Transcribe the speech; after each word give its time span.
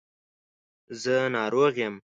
زه 1.01 1.15
ناروغ 1.35 1.73
یم 1.85 1.95